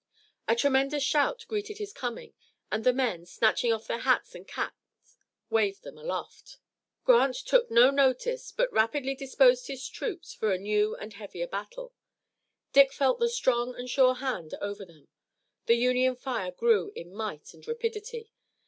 A 0.47 0.55
tremendous 0.55 1.03
shout 1.03 1.45
greeted 1.47 1.77
his 1.77 1.93
coming 1.93 2.33
and 2.71 2.83
the 2.83 2.91
men, 2.91 3.23
snatching 3.27 3.71
off 3.71 3.85
their 3.85 3.99
hats 3.99 4.33
and 4.33 4.47
caps, 4.47 4.79
waved 5.51 5.83
them 5.83 5.95
aloft. 5.95 6.57
Grant 7.05 7.35
took 7.35 7.69
no 7.69 7.91
notice 7.91 8.51
but 8.51 8.73
rapidly 8.73 9.13
disposed 9.13 9.67
his 9.67 9.87
troops 9.87 10.33
for 10.33 10.51
a 10.51 10.57
new 10.57 10.95
and 10.95 11.13
heavier 11.13 11.45
battle. 11.45 11.93
Dick 12.73 12.91
felt 12.93 13.19
the 13.19 13.29
strong 13.29 13.75
and 13.75 13.87
sure 13.91 14.15
hand 14.15 14.55
over 14.59 14.83
them. 14.85 15.07
The 15.67 15.75
Union 15.75 16.15
fire 16.15 16.49
grew 16.49 16.91
in 16.95 17.13
might 17.13 17.53
and 17.53 17.67
rapidity. 17.67 18.31